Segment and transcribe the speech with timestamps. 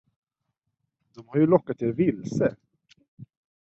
[1.15, 2.55] De har ju lockat er vilse.